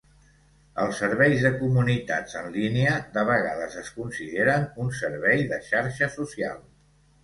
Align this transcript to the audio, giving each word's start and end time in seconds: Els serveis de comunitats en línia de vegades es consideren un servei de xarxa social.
Els 0.85 1.01
serveis 1.03 1.43
de 1.47 1.51
comunitats 1.59 2.39
en 2.41 2.49
línia 2.57 2.97
de 3.19 3.27
vegades 3.31 3.79
es 3.85 3.95
consideren 4.01 4.69
un 4.89 4.93
servei 5.05 5.49
de 5.57 5.65
xarxa 5.73 6.15
social. 6.21 6.63